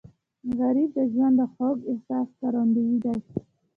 غریب 0.59 0.89
د 0.97 0.99
ژوند 1.13 1.35
د 1.39 1.41
خوږ 1.53 1.77
احساس 1.91 2.27
ښکارندوی 2.33 2.97
دی 3.03 3.15